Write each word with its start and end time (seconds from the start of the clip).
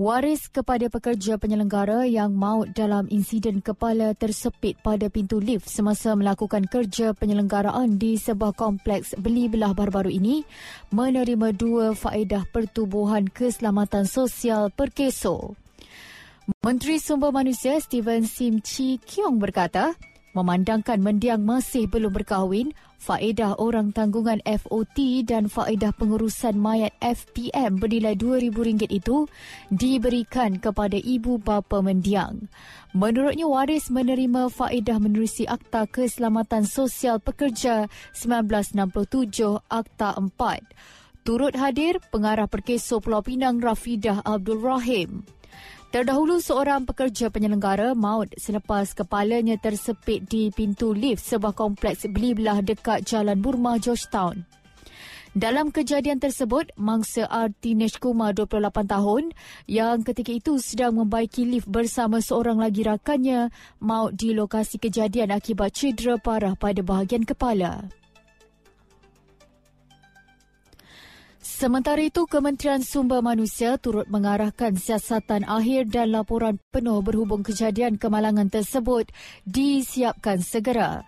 Waris 0.00 0.48
kepada 0.48 0.88
pekerja 0.88 1.36
penyelenggara 1.36 2.08
yang 2.08 2.32
maut 2.32 2.72
dalam 2.72 3.04
insiden 3.12 3.60
kepala 3.60 4.16
tersepit 4.16 4.80
pada 4.80 5.12
pintu 5.12 5.36
lift 5.36 5.68
semasa 5.68 6.16
melakukan 6.16 6.64
kerja 6.64 7.12
penyelenggaraan 7.12 8.00
di 8.00 8.16
sebuah 8.16 8.56
kompleks 8.56 9.12
beli 9.20 9.52
belah 9.52 9.76
baru-baru 9.76 10.08
ini 10.08 10.48
menerima 10.88 11.52
dua 11.52 11.92
faedah 11.92 12.48
pertubuhan 12.48 13.28
keselamatan 13.28 14.08
sosial 14.08 14.72
per 14.72 14.88
keso. 14.88 15.52
Menteri 16.64 16.96
Sumber 16.96 17.28
Manusia 17.28 17.76
Steven 17.76 18.24
Sim 18.24 18.64
Chi 18.64 18.96
Kiong 19.04 19.36
berkata, 19.36 19.92
Memandangkan 20.30 21.02
mendiang 21.02 21.42
masih 21.42 21.90
belum 21.90 22.14
berkahwin, 22.14 22.70
faedah 23.02 23.58
orang 23.58 23.90
tanggungan 23.90 24.38
FOT 24.46 25.26
dan 25.26 25.50
faedah 25.50 25.90
pengurusan 25.90 26.54
mayat 26.54 26.94
FPM 27.02 27.82
bernilai 27.82 28.14
RM2,000 28.14 28.94
itu 28.94 29.26
diberikan 29.74 30.62
kepada 30.62 30.94
ibu 30.94 31.42
bapa 31.42 31.82
mendiang. 31.82 32.46
Menurutnya, 32.94 33.50
waris 33.50 33.90
menerima 33.90 34.54
faedah 34.54 35.02
menerusi 35.02 35.50
Akta 35.50 35.90
Keselamatan 35.90 36.62
Sosial 36.62 37.18
Pekerja 37.18 37.90
1967 38.14 39.66
Akta 39.66 40.14
4. 40.14 41.26
Turut 41.26 41.58
hadir 41.58 41.98
pengarah 42.14 42.46
perkeso 42.46 43.02
Pulau 43.02 43.26
Pinang 43.26 43.58
Rafidah 43.58 44.22
Abdul 44.22 44.62
Rahim. 44.62 45.26
Terdahulu 45.90 46.38
seorang 46.38 46.86
pekerja 46.86 47.34
penyelenggara 47.34 47.98
maut 47.98 48.30
selepas 48.38 48.94
kepalanya 48.94 49.58
tersepit 49.58 50.22
di 50.22 50.46
pintu 50.54 50.94
lift 50.94 51.18
sebuah 51.26 51.50
kompleks 51.50 52.06
beli 52.06 52.30
belah 52.30 52.62
dekat 52.62 53.02
Jalan 53.02 53.42
Burma, 53.42 53.74
Georgetown. 53.74 54.46
Dalam 55.34 55.74
kejadian 55.74 56.22
tersebut, 56.22 56.70
mangsa 56.78 57.26
R. 57.26 57.50
Tinesh 57.58 57.98
Kumar 57.98 58.38
28 58.38 58.86
tahun 58.86 59.34
yang 59.66 60.06
ketika 60.06 60.30
itu 60.30 60.62
sedang 60.62 60.94
membaiki 60.94 61.42
lift 61.42 61.66
bersama 61.66 62.22
seorang 62.22 62.62
lagi 62.62 62.86
rakannya 62.86 63.50
maut 63.82 64.14
di 64.14 64.30
lokasi 64.30 64.78
kejadian 64.78 65.34
akibat 65.34 65.74
cedera 65.74 66.22
parah 66.22 66.54
pada 66.54 66.86
bahagian 66.86 67.26
kepala. 67.26 67.90
Sementara 71.60 72.00
itu, 72.00 72.24
Kementerian 72.24 72.80
Sumber 72.80 73.20
Manusia 73.20 73.76
turut 73.76 74.08
mengarahkan 74.08 74.80
siasatan 74.80 75.44
akhir 75.44 75.92
dan 75.92 76.08
laporan 76.08 76.56
penuh 76.72 77.04
berhubung 77.04 77.44
kejadian 77.44 78.00
kemalangan 78.00 78.48
tersebut 78.48 79.12
disiapkan 79.44 80.40
segera. 80.40 81.04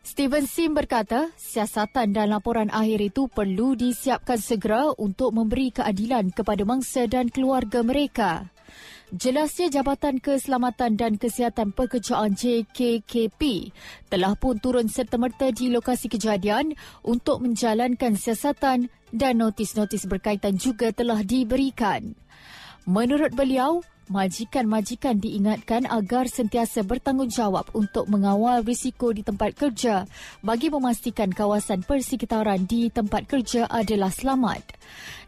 Steven 0.00 0.48
Sim 0.48 0.72
berkata, 0.72 1.28
siasatan 1.36 2.16
dan 2.16 2.32
laporan 2.32 2.72
akhir 2.72 3.12
itu 3.12 3.28
perlu 3.28 3.76
disiapkan 3.76 4.40
segera 4.40 4.96
untuk 4.96 5.36
memberi 5.36 5.68
keadilan 5.68 6.32
kepada 6.32 6.64
mangsa 6.64 7.04
dan 7.04 7.28
keluarga 7.28 7.84
mereka. 7.84 8.48
Jelasnya 9.12 9.68
Jabatan 9.68 10.24
Keselamatan 10.24 10.96
dan 10.96 11.20
Kesihatan 11.20 11.76
Pekerjaan 11.76 12.32
JKKP 12.32 13.68
telah 14.08 14.32
pun 14.40 14.56
turun 14.56 14.88
serta-merta 14.88 15.52
di 15.52 15.68
lokasi 15.68 16.08
kejadian 16.08 16.72
untuk 17.04 17.44
menjalankan 17.44 18.16
siasatan 18.16 18.88
dan 19.12 19.34
notis-notis 19.36 20.08
berkaitan 20.08 20.56
juga 20.56 20.96
telah 20.96 21.20
diberikan. 21.20 22.16
Menurut 22.88 23.36
beliau, 23.36 23.84
majikan-majikan 24.08 25.20
diingatkan 25.20 25.84
agar 25.92 26.24
sentiasa 26.32 26.80
bertanggungjawab 26.80 27.68
untuk 27.76 28.08
mengawal 28.08 28.64
risiko 28.64 29.12
di 29.12 29.20
tempat 29.20 29.52
kerja 29.52 30.08
bagi 30.40 30.72
memastikan 30.72 31.28
kawasan 31.28 31.84
persekitaran 31.84 32.64
di 32.64 32.88
tempat 32.88 33.28
kerja 33.28 33.68
adalah 33.68 34.08
selamat. 34.08 34.64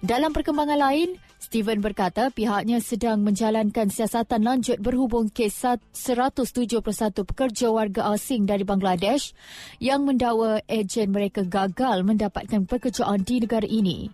Dalam 0.00 0.32
perkembangan 0.32 0.80
lain, 0.80 1.20
Steven 1.54 1.86
berkata 1.86 2.34
pihaknya 2.34 2.82
sedang 2.82 3.22
menjalankan 3.22 3.86
siasatan 3.86 4.42
lanjut 4.42 4.74
berhubung 4.82 5.30
kes 5.30 5.62
171 5.94 6.82
pekerja 7.22 7.70
warga 7.70 8.10
asing 8.10 8.42
dari 8.42 8.66
Bangladesh 8.66 9.30
yang 9.78 10.02
mendakwa 10.02 10.58
ejen 10.66 11.14
mereka 11.14 11.46
gagal 11.46 12.02
mendapatkan 12.02 12.66
pekerjaan 12.66 13.22
di 13.22 13.38
negara 13.38 13.70
ini. 13.70 14.10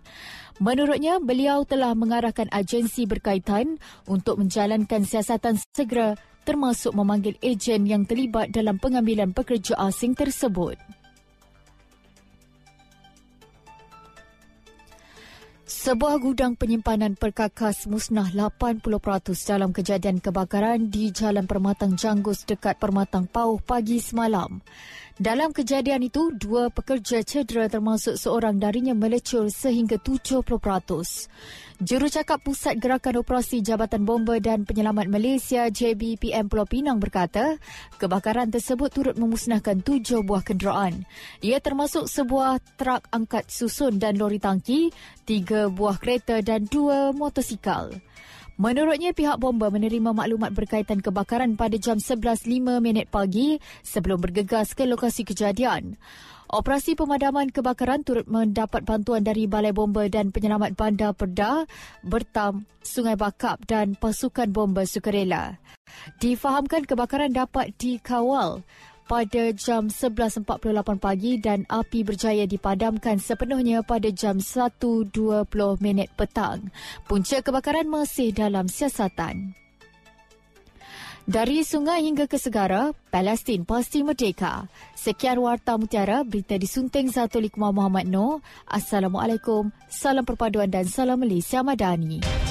Menurutnya, 0.61 1.17
beliau 1.17 1.65
telah 1.65 1.97
mengarahkan 1.97 2.45
agensi 2.53 3.09
berkaitan 3.09 3.81
untuk 4.05 4.37
menjalankan 4.37 5.01
siasatan 5.01 5.57
segera 5.73 6.13
termasuk 6.45 6.93
memanggil 6.93 7.41
ejen 7.41 7.89
yang 7.89 8.05
terlibat 8.05 8.53
dalam 8.53 8.77
pengambilan 8.77 9.33
pekerja 9.33 9.81
asing 9.81 10.13
tersebut. 10.13 10.77
Sebuah 15.81 16.21
gudang 16.21 16.53
penyimpanan 16.53 17.17
perkakas 17.17 17.89
musnah 17.89 18.29
80% 18.29 18.85
dalam 19.49 19.73
kejadian 19.73 20.21
kebakaran 20.21 20.93
di 20.93 21.09
Jalan 21.09 21.49
Permatang 21.49 21.97
Janggus 21.97 22.45
dekat 22.45 22.77
Permatang 22.77 23.25
Pauh 23.25 23.57
pagi 23.57 23.97
semalam. 23.97 24.61
Dalam 25.21 25.53
kejadian 25.53 26.01
itu, 26.01 26.33
dua 26.33 26.73
pekerja 26.73 27.21
cedera 27.21 27.69
termasuk 27.69 28.17
seorang 28.17 28.57
darinya 28.57 28.97
melecur 28.97 29.53
sehingga 29.53 30.01
70%. 30.01 30.49
Jurucakap 31.77 32.41
Pusat 32.41 32.81
Gerakan 32.81 33.21
Operasi 33.21 33.61
Jabatan 33.61 34.01
Bomba 34.01 34.41
dan 34.41 34.65
Penyelamat 34.65 35.05
Malaysia 35.05 35.69
JBPM 35.69 36.49
Pulau 36.49 36.65
Pinang 36.65 36.97
berkata, 36.97 37.61
kebakaran 38.01 38.49
tersebut 38.49 38.89
turut 38.89 39.13
memusnahkan 39.13 39.85
tujuh 39.85 40.25
buah 40.25 40.41
kenderaan. 40.41 41.05
Ia 41.45 41.61
termasuk 41.61 42.09
sebuah 42.09 42.57
trak 42.81 43.05
angkat 43.13 43.45
susun 43.53 44.01
dan 44.01 44.17
lori 44.17 44.41
tangki, 44.41 44.89
tiga 45.29 45.69
buah 45.69 46.01
kereta 46.01 46.41
dan 46.41 46.65
dua 46.65 47.13
motosikal. 47.13 47.93
Menurutnya, 48.59 49.15
pihak 49.15 49.39
bomba 49.39 49.71
menerima 49.71 50.11
maklumat 50.11 50.51
berkaitan 50.51 50.99
kebakaran 50.99 51.55
pada 51.55 51.75
jam 51.79 51.99
11.05 51.99 52.47
minit 52.83 53.07
pagi 53.07 53.59
sebelum 53.83 54.19
bergegas 54.19 54.75
ke 54.75 54.83
lokasi 54.83 55.23
kejadian. 55.23 55.95
Operasi 56.51 56.99
pemadaman 56.99 57.47
kebakaran 57.47 58.03
turut 58.03 58.27
mendapat 58.27 58.83
bantuan 58.83 59.23
dari 59.23 59.47
Balai 59.47 59.71
Bomba 59.71 60.03
dan 60.11 60.35
Penyelamat 60.35 60.75
Bandar 60.75 61.15
Perda, 61.15 61.63
Bertam, 62.03 62.67
Sungai 62.83 63.15
Bakap 63.15 63.63
dan 63.71 63.95
pasukan 63.95 64.51
bomba 64.51 64.83
sukarela. 64.83 65.55
Difahamkan 66.19 66.83
kebakaran 66.83 67.31
dapat 67.31 67.71
dikawal 67.79 68.67
pada 69.11 69.51
jam 69.51 69.91
11.48 69.91 70.47
pagi 70.95 71.35
dan 71.35 71.67
api 71.67 72.07
berjaya 72.07 72.47
dipadamkan 72.47 73.19
sepenuhnya 73.19 73.83
pada 73.83 74.07
jam 74.07 74.39
1.20 74.39 75.11
minit 75.83 76.07
petang. 76.15 76.71
Punca 77.11 77.43
kebakaran 77.43 77.91
masih 77.91 78.31
dalam 78.31 78.71
siasatan. 78.71 79.51
Dari 81.27 81.67
sungai 81.67 82.07
hingga 82.07 82.25
ke 82.25 82.39
segara, 82.39 82.95
Palestin 83.11 83.67
pasti 83.67 83.99
merdeka. 83.99 84.71
Sekian 84.95 85.43
Warta 85.43 85.75
Mutiara, 85.75 86.23
berita 86.23 86.55
disunting 86.55 87.11
Zatulik 87.11 87.59
Muhammad 87.59 88.07
Noor. 88.07 88.39
Assalamualaikum, 88.63 89.75
salam 89.91 90.23
perpaduan 90.23 90.71
dan 90.71 90.87
salam 90.87 91.19
Malaysia 91.19 91.59
Madani. 91.61 92.50